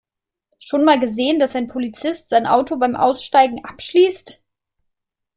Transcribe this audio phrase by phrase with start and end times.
[0.57, 4.41] Schon mal gesehen, dass ein Polizist sein Auto beim Aussteigen abschließt?